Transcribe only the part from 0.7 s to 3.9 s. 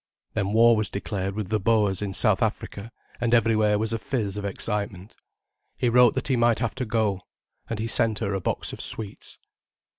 was declared with the Boers in South Africa, and everywhere